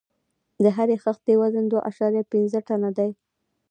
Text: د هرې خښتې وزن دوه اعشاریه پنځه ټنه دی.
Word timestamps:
د 0.63 0.65
هرې 0.75 0.95
خښتې 1.03 1.33
وزن 1.41 1.65
دوه 1.67 1.81
اعشاریه 1.87 2.23
پنځه 2.31 2.59
ټنه 2.67 2.89
دی. 2.97 3.11